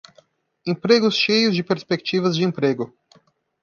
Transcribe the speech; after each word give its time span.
Empregos 0.65 1.13
cheios 1.15 1.55
de 1.55 1.63
perspectivas 1.63 2.35
de 2.35 2.43
emprego 2.43 2.91